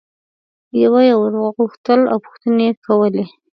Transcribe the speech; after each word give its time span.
یوه 0.83 1.01
یي 1.07 1.15
ور 1.19 1.33
غوښتل 1.57 2.01
او 2.11 2.17
پوښتنې 2.25 2.63
یې 2.67 2.73
کولې. 2.85 3.25